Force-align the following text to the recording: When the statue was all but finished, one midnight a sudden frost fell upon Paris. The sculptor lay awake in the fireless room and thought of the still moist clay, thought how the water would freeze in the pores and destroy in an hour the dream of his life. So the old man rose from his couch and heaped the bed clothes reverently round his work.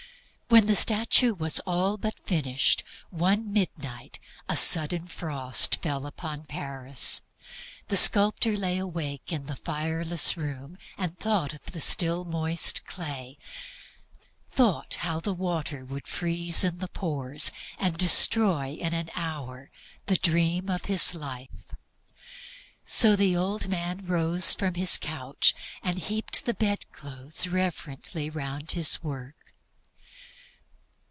When 0.53 0.65
the 0.67 0.75
statue 0.75 1.33
was 1.33 1.61
all 1.61 1.95
but 1.95 2.19
finished, 2.27 2.83
one 3.09 3.53
midnight 3.53 4.19
a 4.49 4.57
sudden 4.57 5.07
frost 5.07 5.77
fell 5.81 6.05
upon 6.05 6.43
Paris. 6.43 7.21
The 7.87 7.95
sculptor 7.95 8.57
lay 8.57 8.77
awake 8.77 9.31
in 9.31 9.45
the 9.45 9.55
fireless 9.55 10.35
room 10.35 10.77
and 10.97 11.17
thought 11.17 11.53
of 11.53 11.67
the 11.71 11.79
still 11.79 12.25
moist 12.25 12.85
clay, 12.85 13.37
thought 14.51 14.95
how 14.95 15.21
the 15.21 15.33
water 15.33 15.85
would 15.85 16.05
freeze 16.05 16.65
in 16.65 16.79
the 16.79 16.89
pores 16.89 17.53
and 17.79 17.97
destroy 17.97 18.73
in 18.73 18.93
an 18.93 19.09
hour 19.15 19.71
the 20.07 20.17
dream 20.17 20.69
of 20.69 20.83
his 20.83 21.15
life. 21.15 21.63
So 22.83 23.15
the 23.15 23.37
old 23.37 23.69
man 23.69 24.05
rose 24.05 24.53
from 24.53 24.73
his 24.73 24.97
couch 24.97 25.55
and 25.81 25.97
heaped 25.97 26.43
the 26.43 26.53
bed 26.53 26.91
clothes 26.91 27.47
reverently 27.47 28.29
round 28.29 28.71
his 28.71 29.01
work. 29.01 29.35